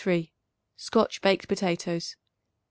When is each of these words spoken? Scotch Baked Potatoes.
Scotch 0.77 1.21
Baked 1.21 1.47
Potatoes. 1.47 2.15